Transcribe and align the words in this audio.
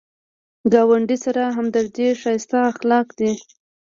ګاونډي 0.73 1.17
سره 1.25 1.43
همدردي 1.57 2.07
ښایسته 2.21 2.57
اخلاق 2.71 3.07
دي 3.19 3.31